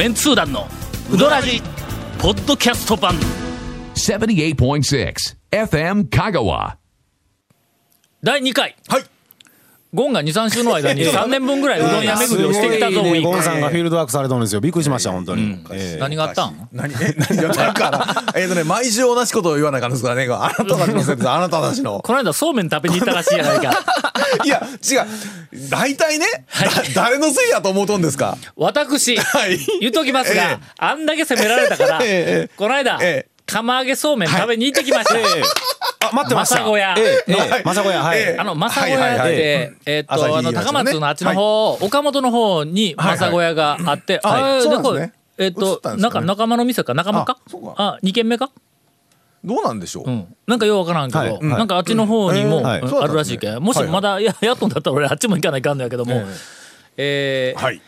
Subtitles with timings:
[0.00, 0.66] メンツー団の
[1.12, 1.60] ウドラジ
[2.18, 3.16] ポッドキャスト版
[3.94, 5.14] 78.6
[5.50, 6.76] FM Kagawa.
[8.24, 9.02] 第2回はい。
[9.92, 14.60] ゴンが23週の間に 3年分ぐらいうどん屋巡りをしてきたぞウィークゴンさんがフィールドワークされたんですよ。
[14.60, 16.00] びっくりしました本当に、ええ。
[16.00, 16.68] 何があったん？
[16.72, 16.92] 何？
[16.94, 20.28] え 何がだから、えっとね、毎週同じことを言わないかんですからね。
[20.30, 21.26] あなたたちのせいです。
[21.28, 22.00] あなたたちの。
[22.04, 23.84] この間そうめん食べに行ったらしいやないか。
[24.44, 25.06] いや、違う。
[25.70, 26.26] 大体ね、
[26.94, 28.36] だ誰のせいやと思うとんですか？
[28.56, 29.58] 私、はい。
[29.80, 30.64] 言っときますが、ええ。
[30.78, 32.50] あんだけ責められたから、ええ。
[32.56, 33.30] この間、ええ。
[33.46, 35.14] 釜揚げそうめん食べに行ってきました、
[36.02, 36.56] あ待ってました。
[36.56, 37.60] 正小屋えええはい。
[37.60, 38.36] え正小屋はい、ええ。
[38.38, 43.18] あの、正小屋って、えーっと、あの、高松のあっちの方、岡本の方にはいはい。
[43.18, 44.42] 正小屋があって、はい。
[44.42, 45.12] あーそうなんですね。
[45.12, 46.94] これえーっと、なんか仲間の店か？
[46.94, 47.38] 仲間か？
[47.38, 47.74] あそうか。
[47.76, 48.50] あ、2軒目か？
[49.44, 50.36] どうなんでしょう、うん。
[50.46, 51.30] なんかようわからんけど、はい。
[51.30, 51.48] うん。
[51.50, 53.58] なんかあっちの方にも、あるらしいけん。
[53.62, 56.22] もしまだややっとんだったら俺あっちも行かないかんのやけども、
[56.96, 57.80] えーはい。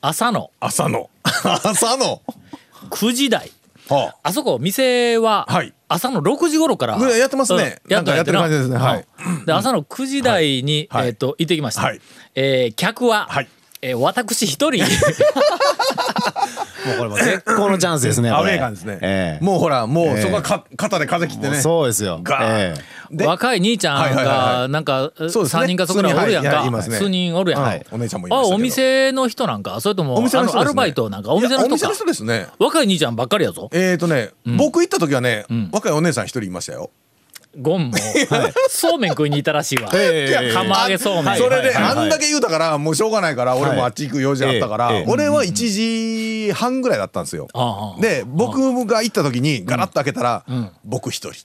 [0.00, 0.50] 朝の。
[0.60, 1.08] 朝の。
[1.24, 2.20] 朝の。
[2.90, 3.50] 9時台。
[3.88, 7.80] はあそこ店ははい朝の6時頃から、うんやってますね。
[7.84, 7.92] うん。
[7.92, 8.76] やってる感じですね。
[8.76, 9.06] はい。
[9.26, 9.44] うん。
[9.44, 11.08] で朝の9時台に、はい。
[11.08, 11.82] えっ、と行ってきました。
[11.82, 12.00] はい。
[12.34, 13.48] えー客は、はい。
[13.82, 14.84] えー私一人
[16.86, 18.98] もうこれもう絶好のチャンスですねアウェー感ですね。
[19.00, 19.44] ええ。
[19.44, 20.22] もうほら、もうええ。
[20.22, 21.56] そこはか肩で風切ってね。
[21.56, 22.20] そうですよ。
[23.24, 25.62] 若い兄ちゃんがいなんかそうですね。
[25.62, 26.82] 3人かそこらいおるやんか。
[26.82, 29.80] 数人おるやん、はいお姉ちゃんもいまあお店の人なんか？
[29.80, 31.32] それともあのアルバイトなんか？
[31.32, 31.72] お店の人か？
[31.72, 32.46] お店の人ですね。
[32.58, 33.68] 若い兄ちゃんばっかりやぞ。
[33.72, 35.70] えーとね、僕行った時はね、ん。
[35.72, 36.90] 若いお姉さん一人いましたよ。
[37.58, 37.96] ゴンも、
[38.68, 47.48] そうめん食いに行ったらしいわ、釜揚げそうめん、それで、はいはいはいあんだけ言うたから、もうしょうがないから、俺もあっち行く用事あったから、俺は1時半ぐらいだったんですよ。
[48.00, 50.44] で、僕が行った時にガラッと開けたら、
[50.84, 51.44] 僕一人。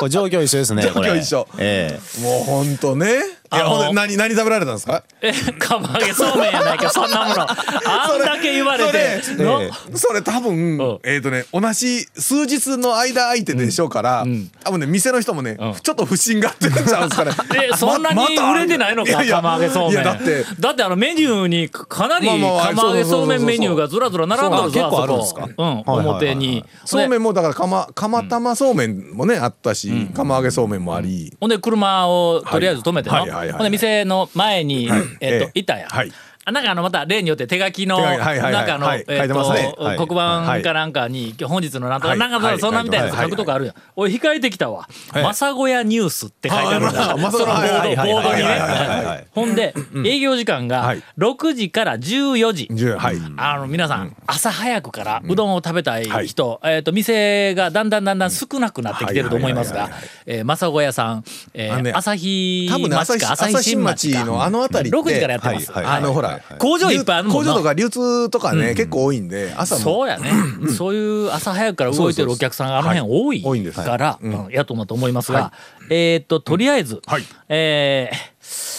[0.08, 1.48] 状況一緒ですね状況一緒。
[1.58, 3.20] えもうほんとね。
[3.52, 5.02] いや、ほんで何、何食べられたんですか？
[5.22, 7.42] え釜揚げそうめんやないかそんなもの。
[7.48, 9.22] あんだけ言われて。
[9.22, 10.98] そのえそれ多分、うん。
[11.04, 14.24] えっ、とね、同じ数日の間相手でしょうから、
[14.64, 15.74] 多分ね、店の人もね、ん。
[15.82, 17.32] ちょっと不審がってるんちゃうんですかね。
[17.72, 19.92] え そんなに売れてないのか、釜揚げそうめん。
[19.92, 25.48] いや、だって、だってあのメニューにかなり釜揚げそうめんメニューがずらずら並んどるぞそう結構あるんあですか？
[25.56, 26.64] うんはいはいはい表に。
[26.84, 34.88] そうめんもだから釜釜玉そうめんもねあったし、釜揚げそうめんもあり、ほんで車をとりあえず止めての、はいはいはいはいほんで店の前に、
[35.20, 35.58] えっ、と、ええ。
[35.60, 35.88] いたんや。
[35.88, 36.10] はい。
[36.10, 43.74] あなんかあのまた例によって手書きのなんかあの、はいえっ、と、はい黒板かなんかに本日のなんとか、はいなんかそ,、んなみたいなや書くとこあるやん。
[43.96, 44.88] 俺控えてきたわ。
[45.10, 46.92] はいまさごやニュースって書いてあるんだ。
[46.92, 49.26] そのボード、にね。
[49.32, 49.74] ほんで、
[50.04, 51.02] 営業時間がはい。
[51.18, 52.68] 6時から14時。
[52.70, 56.28] 10はい、あの皆さん、朝早くからうどんを食べたいはい。
[56.28, 59.90] 人、えっ、と店がだんだんだんだん少なくなってきてると思いますが
[60.26, 61.24] えー正小屋さん、
[61.54, 64.24] え朝日多分ね町か朝日新町か。
[64.24, 65.72] のあの辺りって6時からやってます。
[65.74, 67.52] あのほら、はい工場いっぱいあるもんな。
[67.52, 69.80] 工場とか流通とかね、結構多いんで朝も。
[69.80, 70.30] そうやね、
[70.76, 75.52] そういう朝早くから動いてるお客さんがあの辺多いから、うんやと思うと思いますが、
[75.90, 77.24] えーっととりあえず、はい。
[77.48, 78.75] えー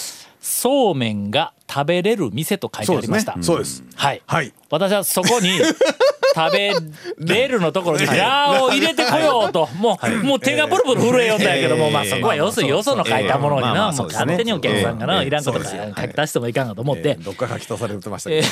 [0.57, 3.37] そうめんが食べれる店と書いてありました。
[3.41, 4.51] そうです、はい、はい。
[4.71, 5.49] 私はそこに
[6.33, 6.71] 食べ
[7.19, 11.91] れるのところに「ラーを入れてこようと、もう、もう手がブルブル震えよったんやけども、えー。
[11.91, 15.27] まあそこは要するによその書いたものにな、もう勝手にお客さんがな、えー。
[15.27, 18.47] いらんこと書き出してもいかんかと思って、どっか書き足されてましたけえど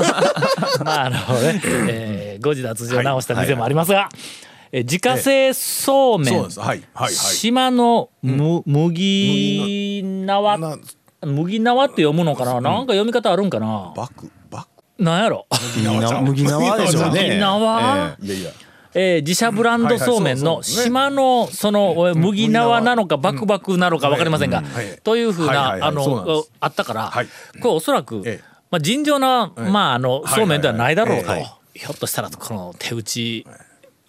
[0.84, 6.60] まああのね、えー、誤字脱字を直した店もありますが、えー自家製そうめん、そうです。
[6.60, 6.68] はい。
[6.68, 6.82] はい。
[6.94, 7.12] はい。
[7.12, 10.76] 島のむ、麦縄な
[11.22, 13.92] 麦縄って読むのかな、なんか読み方あるんかな？
[13.96, 14.30] バク。
[14.50, 14.66] バ
[14.98, 15.46] なんやろ？
[15.76, 17.22] 麦縄麦縄でしょうね。
[17.22, 18.50] 麦縄クいやいや。
[18.92, 24.98] えー自社ブランドそうめんの島のそのえー麦縄なのかバクバクなのか分かりませんが、はい。
[25.04, 27.26] というふうなあのあったから、はい。
[27.26, 28.50] これおそらく、ええ。
[28.70, 31.34] まあ、尋常な、まあ、あのそうめんではないだろうと、
[31.74, 33.46] ひょっとしたらこの手打ち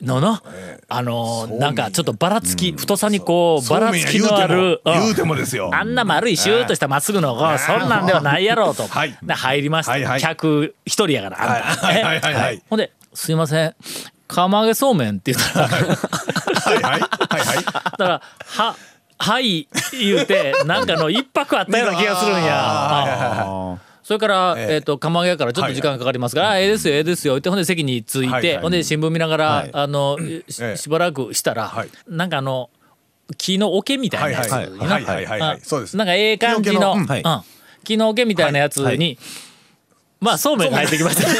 [0.01, 0.41] のな、
[0.89, 5.69] あのなんかちょっとばらつき、太さにこうばらつきのある言うてもですよ。
[5.73, 9.17] あんな丸いシューッとしたまっすぐのこうそんなんではないやろうと、はい。
[9.21, 10.21] で入りました、はいはい。
[10.21, 13.75] 客一人やからあんた、はいはいはいはいえほんで「すいません。
[14.27, 15.91] 釜揚げそうめん」って言ったらはいはい
[16.81, 17.63] はいはい。
[17.63, 18.75] だから「は
[19.19, 19.67] はい」
[19.99, 23.77] 言うてなんかの一泊あったような気がするんや。
[24.11, 24.73] あそれから、ええ。
[24.75, 29.69] えっと釜揚げやからちょっと時間かかりますから「あええですよええですよ」ってほんで席に着いて、ほんで新聞見ながら、はい。
[29.73, 30.17] あの
[30.75, 31.89] しばらくしたら、はい。
[32.07, 32.69] なんかあの
[33.37, 36.95] 木の桶みたいなやつ、なんかええ感じの
[37.83, 39.17] 木の桶みたいなやつに、
[40.21, 41.39] まあそうめんが入ってきましたね。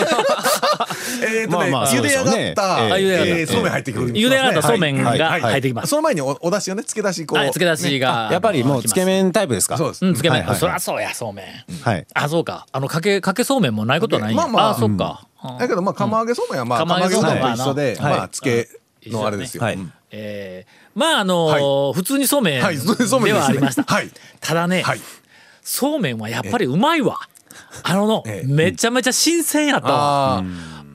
[1.24, 3.40] えっとねまあ茹で上がったええあ茹で上がった。
[3.40, 5.88] えーそうめん入ってくる茹で上がったそうめんが入ってきます。
[5.90, 7.38] その前におお出汁をねつけ出しこう。
[7.38, 9.78] はい、つけ出しが、やっぱりもうつけ麺タイプですか？
[9.78, 10.04] そうです。
[10.06, 10.60] うん、つけ麺、はいはいはい。
[10.60, 11.46] そりゃそうや、そうめん。
[11.84, 12.08] はい。
[12.16, 12.66] あ、そうか。
[12.72, 14.34] あの、かけ、かけそうめんもないことはない。
[14.34, 14.42] んや。
[14.42, 14.76] まあまあ。
[14.76, 15.28] そっか。
[15.44, 15.58] うん。
[15.60, 18.18] だけどまあ釜揚げそうめんはまあ釜揚げ釜揚げそうめんと一緒ではい。
[18.18, 18.68] まあつけ
[19.08, 19.64] のあれですよ。
[19.64, 19.76] はい。
[19.76, 19.94] うん。
[20.10, 23.26] えーまあ、あのー普通にそうめんはいそうめんですね。
[23.26, 23.84] ではありました。
[23.84, 24.10] はい。
[24.40, 25.00] ただね、はい。
[25.62, 27.20] そうめんはやっぱりうまいわ。
[27.84, 28.48] あのの、ええ。
[28.48, 30.38] めちゃめちゃ新鮮やったわ。
[30.38, 30.44] あ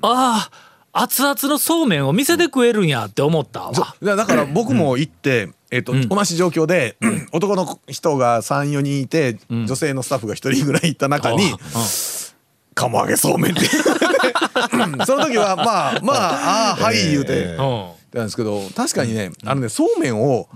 [0.02, 0.50] あ
[0.92, 3.72] あ、熱々のそうめんを店で食えるんやって思ったわ。
[4.00, 6.96] だから僕も行ってえっと同じ状況で
[7.32, 11.54] 男の人が34人いて女性のスタッフが1人ぐらいいた中に
[12.74, 13.60] 釜揚げそうめんって
[14.72, 15.06] うん。
[15.06, 17.90] その時はまあまあああはい言うてうん。
[18.14, 20.48] なんですけど確かにねあのねそうめんを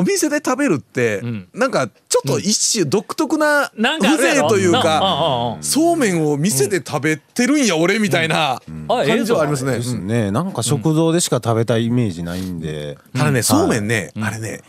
[0.00, 1.48] お店で食べるってん。
[1.54, 3.70] なんかちょっと一種独特な
[4.00, 9.72] 風情というなかそうめんを店で食べてるんや俺みたいな感じはありますね。
[9.72, 10.30] ですうんね。
[10.30, 12.98] なんか食堂でしか食べたイメージないんで。
[13.14, 14.62] ただねそうめんねあれね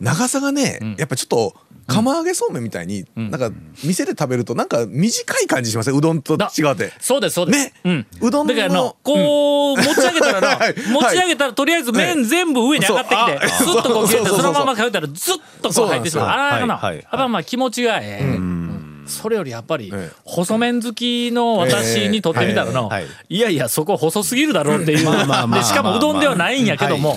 [0.00, 1.54] 長さがねやっぱちょっと
[1.86, 3.50] 釜揚げそうめんみたいになんか
[3.84, 5.96] 店で食べるとなんか短い感じしません？
[5.96, 6.92] うどんと違って。
[7.00, 7.58] そうです、そうです。
[7.58, 7.72] ね。
[7.84, 8.06] うん。
[8.20, 16.26] うどんのだからの、こう、持ち上げたらな はい、持ち上げたらとりあえず麺全部上に上がってきて、スッとこう切れて、そのままかけたらずっとこう入ってしまう。
[16.28, 16.96] あらな、はいはい。
[16.98, 18.24] やっぱまあ気持ちがええ。
[18.24, 19.04] うん。
[19.06, 20.16] それよりやっぱりええ。
[20.24, 23.06] 細麺好きの私にとってみたらのはい
[23.38, 24.98] やいやそこ細すぎるだろうっていう。
[24.98, 27.10] でしかもうどんではないんやけども。
[27.10, 27.16] は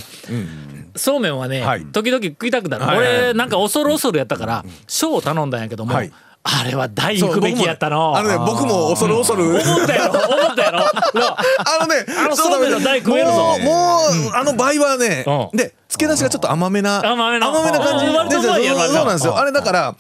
[0.96, 1.86] そうめんはねはい。
[1.86, 2.86] 時々食いたくなる。
[2.86, 6.12] はい俺なんか恐る恐るやったから小を頼んだんやけどもはい。
[6.48, 8.16] あれは大行くべきやったの。
[8.16, 9.46] あのね僕も恐る恐る。
[9.46, 10.14] 思ったやろ？
[10.14, 10.80] 思ったやろ？
[10.80, 10.86] な
[11.66, 13.34] あのね、 あのそうめんの台食えるぞ。
[13.34, 14.00] もう、も
[14.30, 15.58] う、あの場合はね、うん。
[15.58, 17.52] で、付け出しがちょっと甘めな、甘めの。
[17.52, 18.06] な感じ。
[18.06, 19.32] うん割とうまいやろそうなんですよ。
[19.34, 19.38] うん。
[19.40, 19.96] あれだから、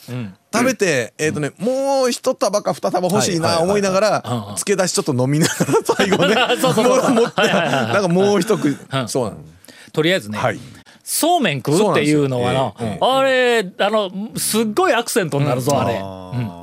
[0.53, 4.23] 食べて、えっとね、もう一束か二束欲しいな思いながら、
[4.55, 9.37] 付け出しちょっと飲みながら最後ね、持って、なんかもう一口うん、そうなの。
[9.91, 10.59] とりあえずねはい。
[11.07, 11.91] そうめん食う？
[11.91, 12.73] っていうのはな。
[12.99, 16.01] あれあのすっごいアクセントになるぞあれ。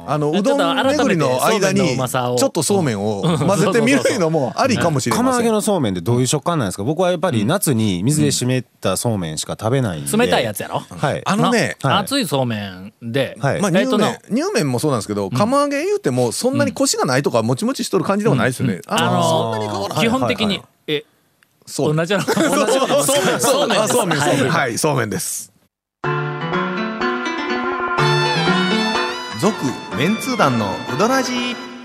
[0.05, 2.37] あの、うどん巡りの間に、うまさを。
[2.37, 5.25] ちょっとそうめんを混ぜてみるのもありかもしれません。
[5.27, 6.83] 釜揚げのそうめんってどういう食感なんですか？
[6.83, 10.17] 僕はやっぱり夏に水で締めたそうめんしか食べないんで。
[10.17, 10.81] 冷たいやつやろ？
[10.81, 11.23] はい。
[11.25, 11.95] あのね、はい。
[11.99, 13.61] 熱いそうめんで、はい。
[13.61, 18.81] まあ、乳麺、乳麺もそうなんですけど、釜揚げ言うても、そんなにコシがないとか、もちもちしとる感じではないですよね。
[18.87, 20.05] ああの、そんのなに変わらない。
[20.05, 20.72] 基本的に、はいはいえ
[21.73, 24.45] そう同じやろ同じそうめんそうめんあそうめん、そうめん。
[24.45, 25.51] はいはい、そうめんです。
[29.41, 29.57] 続、
[29.97, 31.33] メンツー団のうどらじ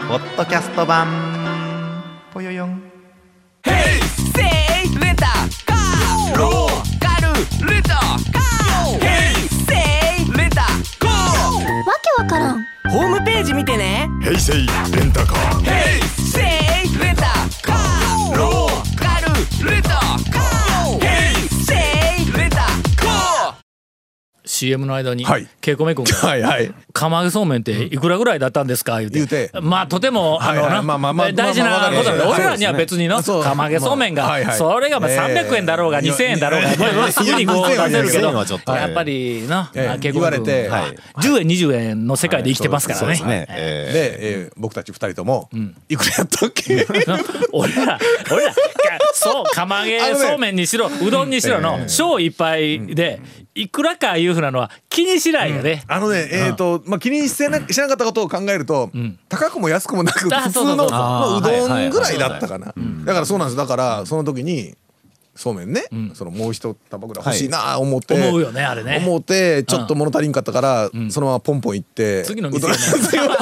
[0.10, 1.08] ポッドキャスト版。
[2.34, 2.72] ぽよよん。
[2.72, 2.78] わ
[12.04, 14.10] けわからんホームページ見てね。
[14.22, 16.67] 平成レンタカーヘイセイ
[24.58, 25.48] CM の間に、はい。
[25.62, 26.74] ケイコメ君がはいはい。
[26.94, 29.00] 釜揚げそうめんっていくらぐらいだったんですか？
[29.00, 29.18] 言うて。
[29.20, 29.52] 言うて。
[29.62, 30.72] まあとてもあのはいはい。
[30.78, 34.58] なまあまあまあ大事なことだまあ俺らには別にの釜揚げそうめんがはいはい。
[34.58, 35.18] それがまあええ
[35.50, 40.92] 300円だろうが2000円だろうがすぐにこう出せるけ2000どやっぱりなええケイコメ君言われてははい。
[41.18, 43.08] 10円20円の世界で生きてますからね。
[43.10, 43.46] ですね。
[43.50, 45.50] えで、えー僕たち二人とも、
[45.88, 46.86] いくらやったっけ？
[47.54, 48.00] 俺ら
[48.32, 48.60] 俺らか
[49.14, 53.22] そう釜揚げそうめんにしろうどんにしろの小一杯で
[53.56, 55.84] いくらかいうふうなのは気にしないよね。
[55.88, 58.92] あのね、えっ、と、まあ、気にしてなしなかったことを考えると、
[59.30, 62.74] 高くも安くもなく、あ普通のまあうどんぐらいだったかな。
[63.06, 63.58] だからそうなんです。
[63.58, 64.76] だから、その時に、
[65.38, 65.84] そうめんね、
[66.16, 68.98] そのもう一束ぐらい欲しいな思って、思うよねあれね。
[69.06, 72.24] 思ってちょっと物足りんかったから、そのままポンポン行って。
[72.24, 73.34] 次の店うど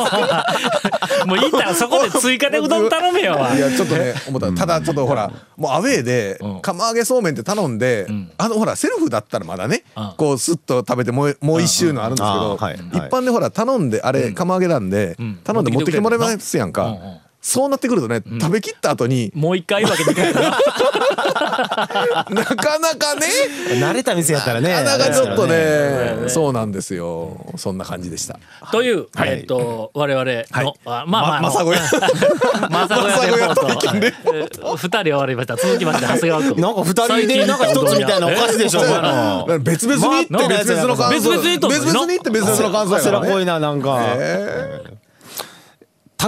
[1.25, 3.35] んもういいったらそこで追加でうどん頼めよ。
[3.35, 4.51] いやちょっとね思った。
[4.51, 6.61] ただちょっとほらもうアウェーでうん。
[6.61, 10.13] 釜揚げそうめんって頼んで、あのほらセルフだったらまだね、うん。
[10.17, 12.75] こうスッと食べてもうもう一周のあるんですけど、はいはい。
[12.75, 15.39] 一般でほら頼んであれ釜揚げなんで、ん。
[15.43, 20.41] 頼んで持ってきてもらいますやんか、うんうんそうなってくるとね、食べきった後にもう一回わけにいかないな。
[22.31, 23.27] なかなかね
[23.79, 25.55] 慣れた店やったらねなかなかちょっとね
[26.23, 26.29] ね。
[26.29, 27.53] そうなんですよ。
[27.57, 28.39] そんな感じでした。
[28.71, 31.81] という、えっと我々の、あまあまあままさごや。
[32.71, 35.55] まさごやレポートまさごや体験レポえー二人終わりました。
[35.55, 36.61] 続きまして長谷川君。
[36.61, 38.79] なんか二人でなんか一つみたいなおかしいでしょ
[39.59, 41.13] 別々に行ってまあ別々の感想。
[41.13, 43.27] 別々に行っとんの別々に行って別々の感想やからね。
[43.27, 43.99] 汗らこいななんか。
[43.99, 45.04] た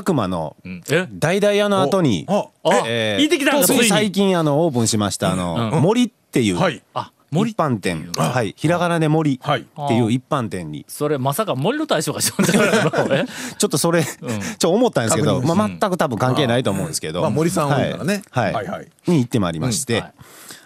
[0.03, 0.56] くまの
[0.89, 1.08] え？
[1.12, 3.79] 大々屋の後にああえー言ってきたんだついに。
[3.79, 6.82] つい最近あのオープンしましたあの森っていうはい。
[6.94, 7.51] あ森。
[7.51, 8.10] 一般店。
[8.15, 8.53] はい。
[8.58, 9.62] ひらがなで森はい。
[9.62, 10.86] っていう一般店に。
[10.88, 13.25] それまさか森の大将がしょんじゃないの え？
[13.58, 18.22] ちょっとそれ、ちょっと思ったんですけど、まあ、全く多分関係ないと思うんですけど、まあ森さん多いからね。
[18.32, 18.67] はい、はい。
[18.67, 20.13] はいに行ってまいりまして、はい。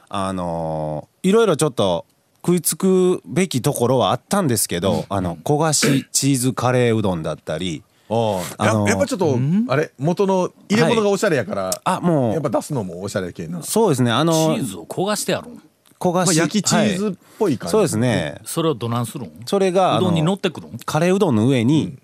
[0.10, 2.06] あのーいろいろちょっと
[2.46, 9.40] 食いつくべきところはあったんですけど、あの焦がしチーズカレーうどんだったりああのややっぱちょっと
[9.70, 9.92] あれ？
[9.98, 12.34] 元の入れ物がおしゃれやから、あもう。
[12.34, 15.64] やっぱ出すのもおしゃれ系な、そうですねあチのーズを焦がしてやるんまあ、
[16.00, 17.72] 焦がし、焼きチーズっぽい感じ、はい。
[17.72, 18.42] そうですね。
[18.44, 19.32] それをどなんするん？
[19.46, 20.78] それがうどんに乗ってくるん？
[20.86, 21.98] カレーうどんの上に、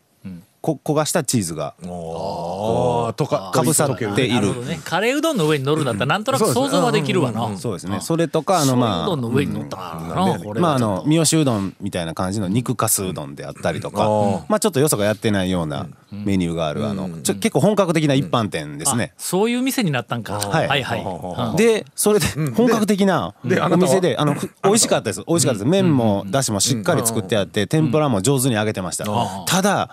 [0.76, 1.76] こ焦がしたチーズが。
[1.84, 4.66] ああとかかぶさっている。
[4.66, 4.80] ね。
[4.84, 7.58] カレーうどんの上に乗るんだったらなんとなく想像はできるわな。
[7.58, 8.00] そうですね。
[8.02, 19.14] それとかあのまあうどんの上に乗ったまああの三好うどんみたいな感じの肉かすうどんであったりとか、まあちょっとよそがやってないようなメニューがあるあのちょ結構本格的な一般店ですね。
[19.18, 20.40] そういう店になったんか。
[20.40, 20.68] はい。
[20.68, 21.52] はいはい。
[21.52, 21.56] うん。
[21.56, 25.24] でそれで本格的なお店であのふ美味しかったです。
[25.28, 25.70] 美味しかったです。
[25.70, 29.06] 麺もだしもしっかり作ってあって天ぷらも上手に揚げてました。
[29.46, 29.90] ただ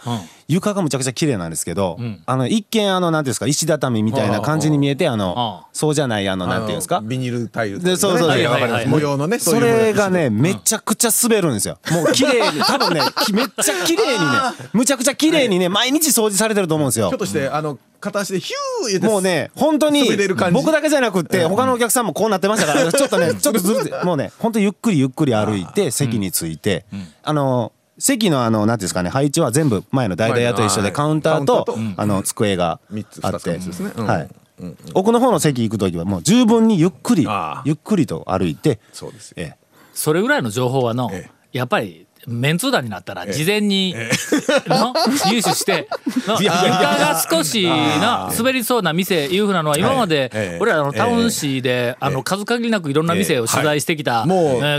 [0.48, 5.66] 床がむちゃくちゃ綺麗なんですけどあの一見あのなんていうんですか石畳みたいな感じに見えてあのあ。
[5.72, 7.00] そうじゃないあのなんていうんですか？
[7.02, 8.86] ビニールタイルでそうそうはいはいわかりますはい。
[8.88, 11.78] 模様のねそれがねめちゃくちゃ滑るんですよ。
[11.90, 14.26] もう綺麗に 多分ねきめっちゃ綺麗にね
[14.72, 17.08] むちゃくちゃ綺麗にね毎日掃除されてると思うんですよ。
[17.08, 20.04] ひょっとしてあの片足でヒュー言ってもうね本当に
[20.52, 26.84] 僕だけじゃなくって他のお客さんもこうなってましたからちょっとねちょっとずれてもうね本当ゆっくりゆっくり歩いて席に着いて
[27.22, 33.58] あの席のあのなんていうんですかね配置は全部前の大々屋と一緒ではいカウンターとあの机が三つあって。
[34.00, 34.28] はい。
[34.94, 37.62] 奥の方の席行く時はもう十分にゆっくりああ。
[37.64, 39.34] ゆっくりと歩いてそうですよ。
[39.38, 39.56] ええ。
[39.92, 41.30] それぐらいの情報はのえ。
[41.52, 43.94] やっぱりメンツー団になったら事前に
[44.66, 44.94] の
[45.26, 45.88] 入手して
[46.26, 50.58] の床が少しな滑りそうな店いうふうなのは今までええ。
[50.60, 54.26] 俺らあのタウン市であの数限りなくいろんな店を取材してきた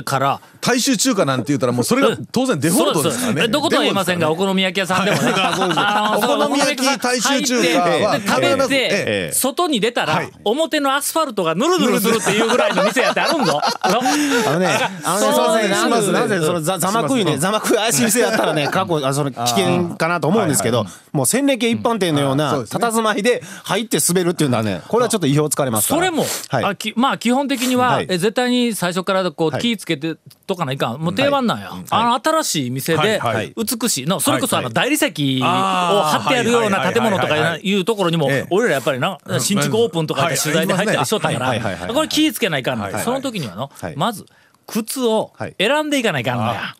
[0.03, 0.39] から。
[0.61, 3.47] 大衆中華なんて言ったらもうそれが当然デフォルトですからね。
[3.49, 5.31] どことは言いませんがお好み焼き屋さんでもね。
[5.31, 13.61] お好み焼き大衆中華は食べてえ外に出たらはい表のアスファルトがヌルヌルするっていうぐらいの店やってあるんぞ。
[13.81, 14.67] あのね、
[15.03, 17.25] あすね、しますなんで、そのざ、ざまくい。
[17.25, 20.85] ね、ざまくい怪しい店やったらね、 過去、あ、その危険かなと思うんですけど。
[21.15, 26.01] もう洗礼系一般店のような、佇まいで入って滑るっていうのはね、これはちょっと意表つかれますから。
[26.01, 26.65] それも、はい。
[26.65, 28.07] あきまあ基本的には、はい。
[28.09, 29.61] え絶対に最初からこう、はい。
[29.61, 30.15] 気ぃつけて
[30.45, 30.99] とかないかん。
[30.99, 33.21] もう定番なんや、あの新しい店で
[33.55, 34.05] 美しい。
[34.05, 34.73] のそれこそあのはい。
[34.73, 38.47] 大理石を張ってあるような建物とかいうところにもええ。
[38.49, 41.59] 俺らやっぱりな新築オープンとかで取材で入ったりしとったかはい。
[41.59, 41.63] はい。
[41.63, 41.75] はい。
[41.75, 41.87] はい。
[41.87, 42.83] らこれ気ぃつけないかんの。
[42.83, 42.93] はい。
[42.93, 43.03] はい。
[43.03, 43.93] その時にはのはい。
[43.95, 44.25] まず
[44.67, 46.75] 靴を選んでいかないかんのや。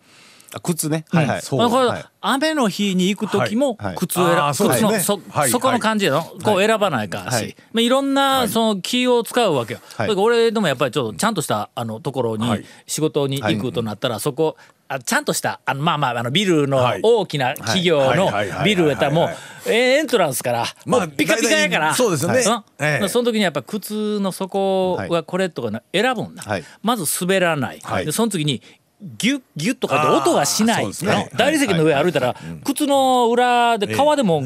[0.55, 1.03] あ靴ね。
[1.09, 1.41] はいはい。
[1.41, 2.05] そうまあこれはい。
[2.21, 3.85] 雨の日に行く時もはい。
[3.87, 4.87] はい靴を選あーそうですね。
[4.87, 5.49] 靴のそはい。
[5.49, 7.49] そこの感じやのこう選ばないかんはい。
[7.49, 9.81] しまあいろんなその気を使うわけよ。
[9.97, 10.07] はい。
[10.07, 12.65] だから俺でもやっぱりちょっとちゃんとしたあのところにはい。
[12.87, 14.55] 仕事に行くとなったらそこ
[14.87, 17.01] あちゃんとしたあのまあまああのビルのはい。
[17.03, 18.17] 大きな企業のはい。
[18.17, 18.49] はい。
[18.49, 18.65] はい。
[18.65, 19.29] ビルやったらも
[19.65, 21.93] うエントランスからもまあうピカピカやから。
[21.93, 22.39] そうですよね。
[22.39, 22.63] ん。
[22.79, 23.07] ええ。
[23.09, 26.43] その時にやっぱ靴の底がこれとかな選ぶんだ。
[26.43, 26.63] はい。
[26.81, 27.79] まず滑らない。
[27.83, 28.05] はい。
[28.05, 28.61] でその次に
[29.01, 30.91] ギュッギュッとかって音がしないね。
[31.01, 34.41] の大理石の上歩いたら靴の裏で革でも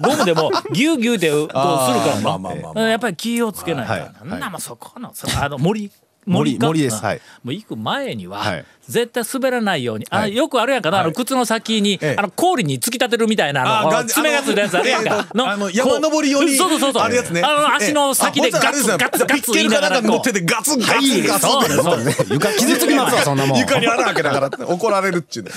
[0.00, 4.00] ゴムでもギュッギュッってこうするからやっぱり気をつけないかはい。
[4.20, 5.90] らなんなもうそこのそあの森
[6.26, 6.66] 森か？
[6.66, 7.02] 森です。
[7.02, 7.20] はい。
[7.42, 8.64] もう行く前にははい。
[8.88, 10.36] 絶対滑らないようにあはい。
[10.36, 12.16] よくあるやんかなあの靴の先にええ。
[12.18, 15.26] あの氷に突き立てるみたいなあの爪がついたやつあるやんか。
[15.32, 17.02] あのあの山登り用にそうそうそうそう。
[17.02, 17.42] あるやつね。
[17.42, 20.10] あの足の先でガツガツガツピッケルかなんかこう。
[20.12, 23.58] 乗っててガツンガツンガツンって床傷つきますわ、そんなもん。
[23.58, 24.50] 床に穴開けながら。
[24.66, 25.50] 怒られるっちゅうね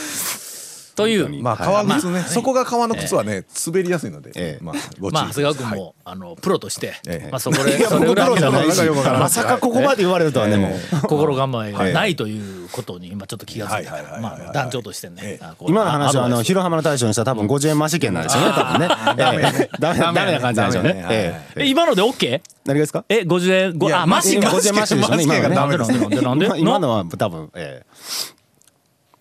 [0.97, 1.29] という。
[1.43, 4.63] まあ革靴ねそこが革の靴はね滑りやすいのでええ。
[4.63, 4.75] まあ
[5.11, 5.79] まあ長谷川君はい。
[5.79, 7.29] もあのプロとしてええ。
[7.31, 10.69] まあそこでそれぐらいじゃないしのまさかここまで言われるとはね、も。
[10.69, 11.07] う。
[11.07, 19.69] 心構えがないということに今ちょっと気がついたまあ団長としてね今の話は、あの、広浜の大将にしたら多分50円増し券なんですよね、多分ね。
[19.79, 20.01] ダメ。
[20.31, 21.05] な感じなんですよね。
[21.09, 21.63] ええ。
[21.63, 22.41] え今ので OK?
[22.65, 23.05] 何がですか？
[23.07, 23.93] え50円？
[23.95, 24.51] あマシか。
[24.51, 26.49] マシ50円増しですなんでなんでなんで？
[26.59, 28.36] 今のは多分、ええ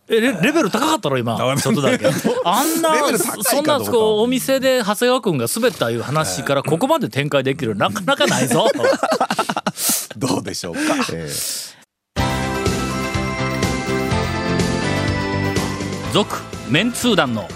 [0.09, 1.37] レレベル高かったろ今？
[1.61, 2.07] ちょっとだけ。
[2.45, 2.95] あんな
[3.43, 8.69] そんなこうお店で長谷川君が滑ったいう話からここまで展開できるなかなかないぞ。
[10.17, 10.81] どうでしょうか？
[11.13, 11.33] ええ。
[16.13, 16.37] 続
[16.71, 17.49] メンツー団の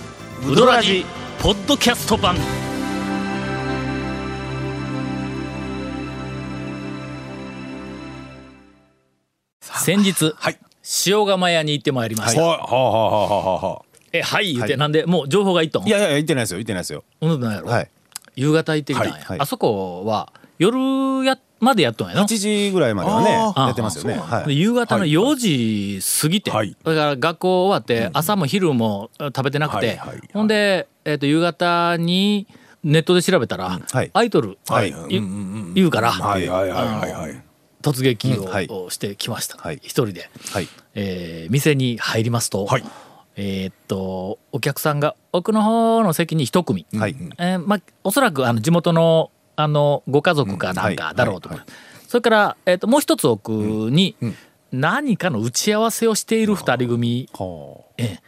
[0.46, 1.04] ウドラジ
[1.40, 2.36] ポッドキャスト版。
[9.60, 10.58] 先日、はい
[11.06, 13.82] 塩釜屋に行ってまいりました、はあはあはあはあはあ。
[14.12, 17.04] えはい言って、なんでもう情報がいっとんいやいや、言ってないですよ、言ってないですよ。
[17.20, 17.90] うんなんやろ、はい。
[18.34, 19.40] 夕方行ってきたんや、はいはい。
[19.40, 24.18] あそこは夜やまでやっとんやの8時ぐらいまではねやってますよね。
[24.18, 26.76] はでい夕方の4時過ぎて、はい。
[26.82, 30.20] だから学校終わって朝も昼も食べてなくて、はいはいはい。
[30.32, 32.46] ほんで、えー、と夕方に
[32.82, 34.10] ネットで調べたら、はい。
[34.12, 34.94] アイドル、はい。
[35.08, 37.49] 言言うから、はいはいはいはいはい
[37.82, 38.68] 突撃を,、うんはい。
[38.90, 39.76] してきました、はい。
[39.76, 40.68] 一人で、はい。
[40.94, 42.84] えー店に入りますと、はい。
[43.36, 47.16] えーっとお客さんが奥の方の席に一組、はい。
[47.38, 51.66] えーまあ、おそらくあの地元のあのご家族かなんかだろうとか、
[52.08, 54.16] それから、えー、ともう一つ奥に
[54.72, 58.18] 何かの打ち合わせをしている二人組、はえ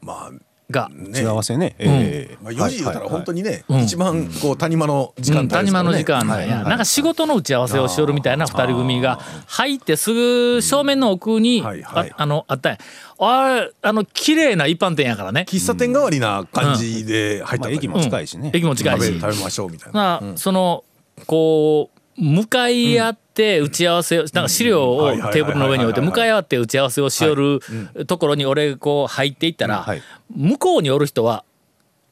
[0.00, 0.40] まあー
[0.70, 1.74] が、あ幸せね。
[1.78, 2.38] ええ。
[2.42, 3.80] まあ4時言うたら本当ににねうん。
[3.80, 6.64] 一番こう谷間の時間帯うん谷間の時間なんや、はい。
[6.64, 12.72] なんか仕事の打ち合わせをしよるみたいな二人組が入ってすぐ正面の奥に、ああのあったん。
[12.72, 12.78] や
[13.18, 15.44] あれあの綺麗な一般店やからね。
[15.48, 18.50] 喫茶店代わりな感じで入ったまあ駅も近いしね。
[18.54, 19.06] 駅も近いし。
[19.06, 19.92] 食べ食べましょうみたいな。
[19.92, 20.84] まあ、その
[21.26, 23.29] こう向かい合って
[23.60, 27.60] 打ち合わせを、なんか資料をテーブルの上に置いて向かい合って打ち合わせをしよる
[28.06, 30.02] ところに俺こう入っていったら、はい。
[30.34, 31.44] 向こうにおる人は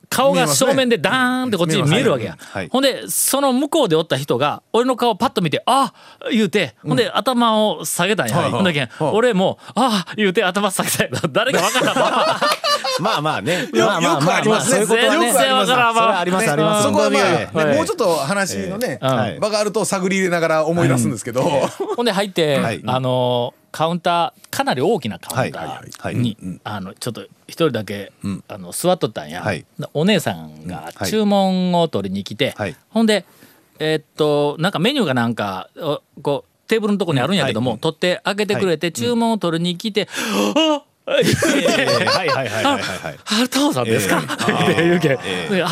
[0.08, 2.68] 顔が正面でダーンってこっちに見えるわけや、はい。
[2.68, 5.92] ほんでその向こうでおった人が俺の顔パッと見て「あ
[6.30, 11.20] 言うてほんで頭を下げたんや、はいほんだけん俺も「あ言うて頭下げたんや。
[11.30, 12.40] 誰か分からんまま
[13.00, 13.68] まあまあね。
[13.72, 14.86] よまあまあよくまありますね。
[14.86, 15.32] そういうことはね。
[15.32, 16.50] 全然わからんそれはあります。
[16.50, 17.76] ありますそこはまあ、ねはい。
[17.76, 19.38] もうちょっと話のね、はい。
[19.38, 22.82] 場があると探り入れながら思い出すんですけど、ほんで入って、はい。
[22.86, 28.12] あのカウンターかなり大きなカウンタはいーに、あのちょっと一人だけ、
[28.48, 29.64] あの座っとったんや、はい。
[29.94, 31.10] お姉さんがはい。
[31.10, 32.76] 注文を取りに来て、はい。
[32.90, 33.24] ほんで
[33.78, 40.08] えーっとなんかメニューがなんかおこうテーブルのとこにあるんやけども、取って開けてくれて、注文を取りに来て
[40.56, 43.18] 「あええはいはいはいはいはいはい。
[43.44, 44.22] あタオさんですか?」っ
[44.74, 45.62] て言うけん、え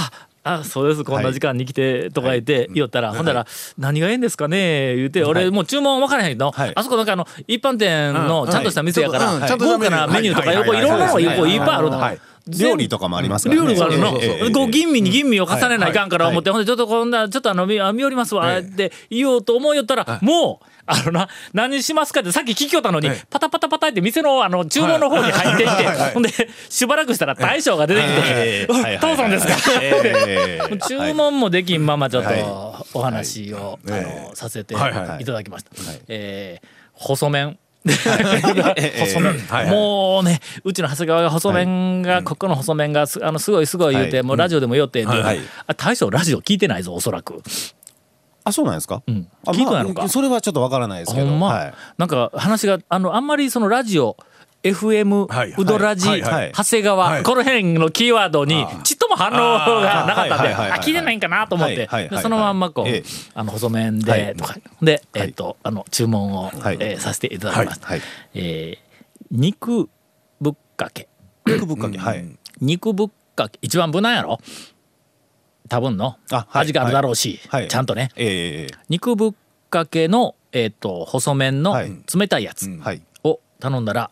[0.48, 1.02] あそうです。
[1.02, 6.72] こんな時間に来てとか言って言おったら、ほんだら「何がええんですかね?」言うて俺もう注文分からへんけど、はい。
[6.74, 10.80] あそこなんかあの一般店のちゃんとした店やから、豪華なメニューとか横い。
[10.80, 11.98] ろんなのが横いっぱいあるの。
[11.98, 12.18] はい。
[12.48, 13.66] 料理とかもありますからね。
[13.66, 14.12] 料理があるの、
[14.52, 26.30] こう吟味に吟味を重ねないかんから思って、ほんでちょっとこんなちょっとあの見見よりますわって言おうと思いよったら、もうあのな何しますかってさっき聞きよったのに、パタパタパタって店のあの注文の方に入っていって、ほんで
[26.68, 28.72] しばらくしたら大将が出てきてええ。
[28.72, 30.76] はいはい「父さんですか?」ええ。
[30.88, 32.42] 注文もできんままちょっとはい。
[32.94, 34.00] お話を、はい。
[34.00, 35.70] あのさせてはいただきました。
[36.08, 37.58] えー細麺。
[37.86, 39.36] え細麺、
[39.70, 44.26] もうねうちの長谷川が細麺が、ここの細麺がすあのすごいすごい言うて、はい。
[44.26, 47.42] もうラジオでも言おって、あ大将ラジオ聞いてないぞおそらく。
[48.46, 49.02] あそうなんですか？
[49.08, 49.28] ん。
[49.46, 50.00] あ聞いたのか？
[50.00, 51.74] まあそれはちょっとわからないですけほんま、どはい。
[51.98, 54.16] なんか話があのあんまりそのラジオ
[54.62, 56.52] FM、はいウドラジ、はいはい。
[56.56, 57.22] 長谷川、はい。
[57.22, 61.88] この辺のキーワードにちっとも反応がなかったんで、あ聞いてないんかなと思って、
[62.22, 63.04] そのまんまこう、ええ。
[63.34, 64.34] あの細麺で、はい。
[64.36, 64.56] とか。
[64.82, 66.76] で、えっ、とあの注文を、はい。
[66.80, 67.86] えーさせていただきました。
[67.88, 68.00] はい。
[68.34, 68.86] えー
[69.30, 69.88] 肉
[70.40, 71.08] ぶっかけ。
[71.46, 72.24] 肉ぶっかけはい。
[72.60, 73.58] 肉ぶっかけ。
[73.62, 74.38] 一番無難やろ？
[75.68, 76.16] 多分の、
[76.52, 77.68] 味があるだろうし、はい。
[77.68, 78.10] ちゃんとね。
[78.16, 79.32] ええ肉ぶっ
[79.70, 81.92] かけの、えー、と細麺のはい。
[82.14, 83.02] 冷たいやつはい。
[83.24, 84.10] を頼んだら、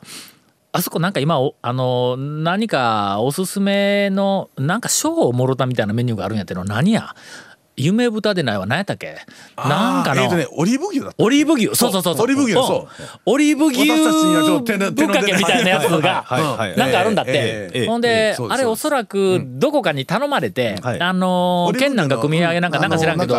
[0.72, 7.14] あそこなんか今おあの何かおすすめのなんか賞をもろたみたいなメニューがあるんやっての何や？
[7.76, 8.66] 夢豚でないわ。
[8.66, 9.16] 何やったっけ？
[9.56, 11.22] なんかの、えーとねオリーブ牛だった。
[11.22, 12.16] オリーブ牛そうそうそう。
[12.16, 12.54] そうオリーブ牛ん。
[12.54, 12.88] そう。
[13.26, 16.24] オリーブ牛ぶっかけみたいなやつが
[16.76, 21.00] なんかあるんだって、ほんで、あれおそらくどこかに頼まれて、はい。
[21.00, 23.36] あの県なんか組み上げなんかうんなんか知らんけど、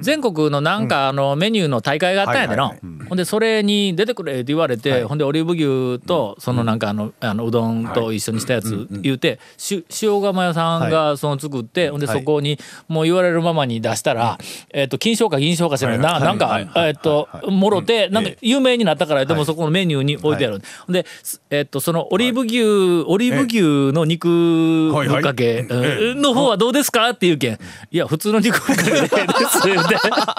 [0.00, 2.74] 全国のなんかあのメニューの大会があったんやでの、
[3.08, 14.38] ほんでそれに出てくれって言われて、ほんでオリーブ牛とそのなんかあのあのうどんと一緒にしたやつ言うて、し塩釜屋さんがその作って、ほんでそこにもう言われるままに出したら、
[14.72, 21.04] えっと金賞か銀賞か知らないな、なんか、えっともろてなんか有名になったからでもそこのメニューに置いてある、で、
[21.50, 26.20] えっとそのオリーブ牛、オリーブ牛の肉ぶっかけうん。
[26.22, 27.10] の方はどうですか？
[27.10, 27.58] って言うけん。
[27.90, 29.70] いや普通の肉ぶっかけでですって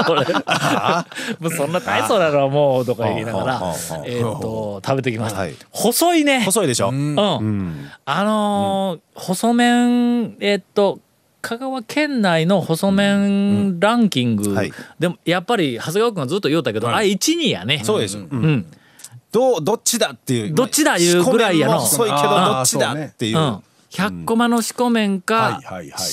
[0.10, 0.24] 俺
[1.40, 3.62] もうそんな大層なのはもうとか言いながら
[4.06, 5.56] えっと食べてきました、はい。
[5.72, 6.44] 細いね。
[6.44, 6.90] 細いでしょ。
[6.90, 7.90] うん、うん。
[8.06, 11.00] あのー細麺えっと
[11.42, 14.74] 香川県内の細麺ランキング、はい。
[15.00, 17.82] でもやっぱり長谷川君がずっと言おうたけど、あれ12やね。
[17.84, 18.26] そうですうん。
[18.30, 18.66] うん。
[19.32, 20.54] どうどっちだっていう。
[20.54, 23.38] どっちだいうぐらいやの細いけどどっちだっていう。
[23.38, 25.62] うん、100コマの四股麺か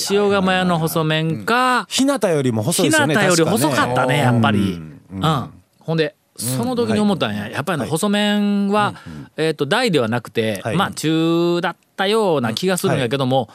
[0.09, 4.59] 塩釜屋の細麺か日向よりも細い日向ですよねより細かったねやっぱり。
[4.59, 5.01] うん。
[5.11, 8.95] うん、ほんでその時に思ったんや、やっぱりね、細麺は、
[9.37, 10.75] えっ、と大ではなくて、はい。
[10.75, 13.49] まあ中だったような気がするんやけども、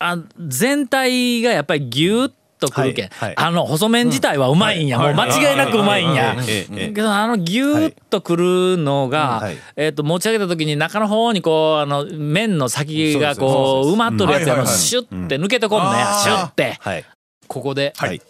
[0.00, 3.34] あ全体がやっぱりギュッとくるけん、はいはい。
[3.36, 9.56] あの細麺自体はうまいんや、もう間違いなくうまいんや、けどあのギューッとくるのが、はい。
[9.76, 16.22] えっと持ち上げた時に中の方にこうあの麺の先がこう埋まっとるやつやのシュッて抜けてこんのや、うん。
[16.22, 17.04] シュッて、はい。
[17.46, 18.20] ここで、はい。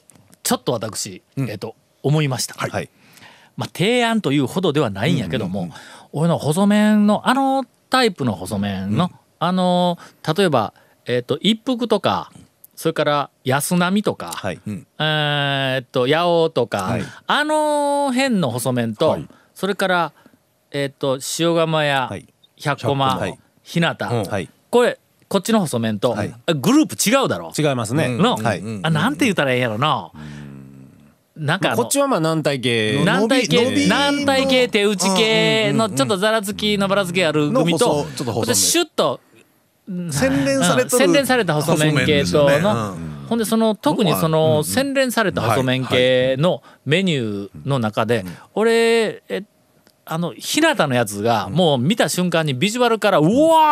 [0.42, 2.88] ちょっと私、えっと思いました、はい。
[3.56, 5.70] まあ、提案というほどではないんやけども、
[6.12, 9.98] 俺の細麺のあのタイプの細麺の、あの
[10.36, 10.72] 例えば、
[11.14, 12.30] えっと一服とか
[12.80, 14.60] それから安波とか、はい。
[14.66, 17.02] えーっと八尾とか、はい。
[17.26, 19.28] あの辺の細麺と、はい。
[19.54, 20.12] それから、
[20.70, 22.26] えーっと塩釜やはい。
[22.56, 23.38] 百駒、はい。
[23.62, 24.48] 日向、はい。
[24.70, 26.34] これこっちの細麺と、はい。
[26.58, 27.52] グループ違うだろ。
[27.56, 28.08] 違いますね。
[28.16, 28.62] の、はい。
[28.82, 30.10] あなんて言ったらええんやろな、
[31.36, 33.04] なんかこっちはまあ軟体系。
[33.04, 38.06] 軟体系軟体系手打ち系のちょっとざらつきのばらつきある組と
[38.54, 39.20] シュッと
[40.10, 43.10] 洗練されとる洗練された細麺系との、ね。
[43.28, 48.24] ほんでその特にその洗練された細麺系のメニューの中で、
[48.54, 49.44] 俺え
[50.04, 53.28] あの日向のやつがもう見た瞬間にビジュアルからうわ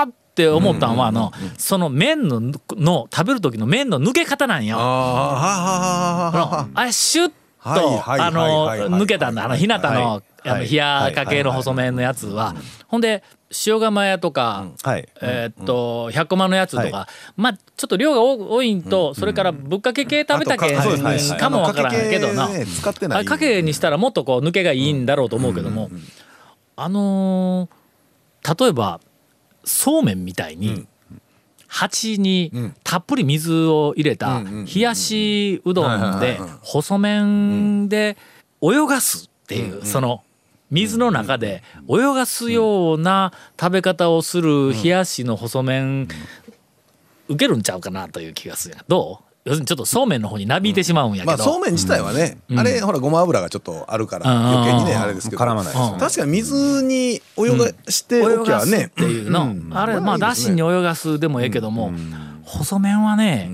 [0.07, 4.77] ーって思ったんはあのその麺のの食べる時の麺の抜け方なんよ。
[4.81, 9.45] ああシュッはいとあの抜けたんだ。
[9.45, 12.55] あの日向のはいあの冷やかけの細麺のやつは。
[12.87, 13.23] ほんで
[13.67, 15.09] 塩釜屋とかはい。
[15.23, 18.83] えーっと百駒のやつとはかまあちょっと量が多多いん。
[18.83, 21.37] とそれからぶっかけ系食べたけうん。
[21.39, 22.49] かもわからんけどな。
[22.83, 25.91] かけ系ねあれかけにしたらもっとこう抜けがいいんだろうと思うけども
[26.77, 27.79] あのー
[28.65, 29.01] 例えば
[29.65, 30.87] そうめんみたいに
[31.67, 32.53] 鉢に
[32.85, 34.43] たっぷり水を入れた
[34.75, 38.17] 冷やしうどんで細麺で
[38.63, 40.23] 泳がすっていうその
[40.71, 46.09] 水の中で泳がすような食べ方をする冷やしの細麺
[47.29, 54.47] 受けるんちゃうかなという気がするどう要するにちょっとそうめんの方になびいてしまうんやけど、まあそうめん自体はね、あれほらごま油がちょっとあるからうん。
[54.47, 55.43] 余計にねあれですけど。
[55.43, 61.93] 絡まないですよね確かに水に泳がしておきゃね、っていうの、あれまあだしに泳がすでもええけども、
[62.45, 63.51] 細麺はね、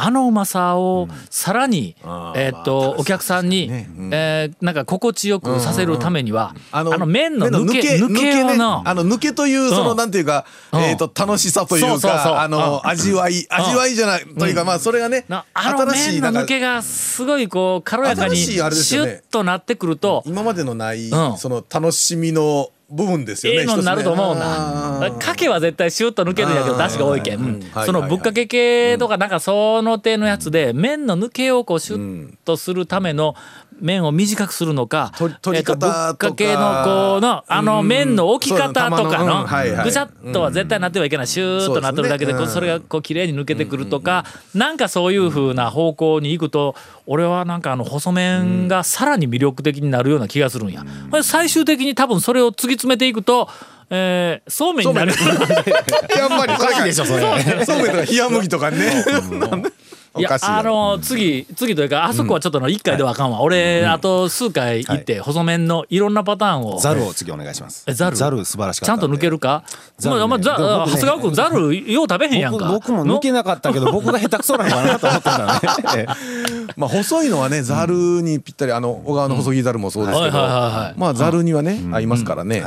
[0.00, 1.96] あのうまさをさらに、
[2.36, 3.68] えーっとお客さんに、
[4.12, 8.56] えーなんか心地よくさせるためには、あの麺の抜け抜けをね。
[8.56, 10.80] のあの抜けというその、うんなんていうか、うん。
[10.82, 21.38] えっ、と楽しさというかあの、味わい味わいじゃない、というかまあそれがね、なあの麺の抜けがすごいこう軽やかにシュッとなってくると、今までのない、うん。
[21.38, 25.10] その楽しみの部分ですよねええのになると思うな。
[25.18, 27.62] かけは絶対シュッと抜けるんやけど、出汁が多いけん。
[27.84, 33.34] そのぶっかけ系とかなんかその手のやつで、麺の抜けをこうシュッとするための
[33.80, 35.24] 麺を短くするのか、え
[35.60, 41.26] っとぶっかけのこうの、あの麺の置き方とかのぐちゃっとは絶対なってはいけない。
[41.26, 46.74] シューッとなってるだけで、それがこう綺麗に抜けてくるとか、なんかそういう風な方向に行くと、
[47.06, 50.84] 俺はなんかあの細麺がさらに魅力的になるような気がするんや。
[51.22, 53.48] 最終的に多分それを突き詰めていくと、
[53.90, 55.12] えーそうめんになる。
[56.16, 57.64] やっぱりそれかでしょそれ。
[57.64, 59.04] そうめんとか冷や麦とかね。
[59.50, 66.78] おいやあの次次というかあそこはちょっとの1回ではあかんわ、俺、あと数回行って細麺のいろんなパターンを。
[66.78, 67.84] ザルを次お願いします。
[67.86, 68.16] えザル？
[68.16, 69.64] ザル素晴らしかったちゃんと抜けるか？
[70.00, 72.68] 長谷川君ザルよう食べへんやんか。
[72.68, 75.60] 僕僕も抜けなかったけど僕が下手くそなのかなと思ったんだね。
[75.96, 76.72] ええ。
[76.76, 82.62] まあ細いのはねざるにぴったりあの小川の細木ざるもそうですけど、まあざるにはね、合いますからね、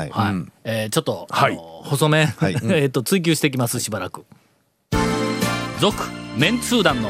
[0.63, 1.27] えーちょっと、
[1.83, 2.53] 細麺、はい。
[2.63, 4.25] えーと追求していきますしばらく
[5.79, 5.95] 「続・
[6.37, 7.09] メンツー団の